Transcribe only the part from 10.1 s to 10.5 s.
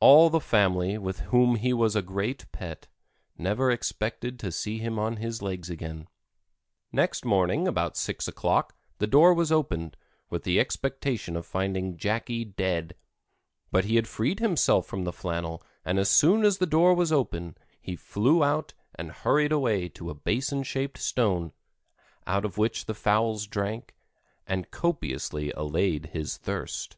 with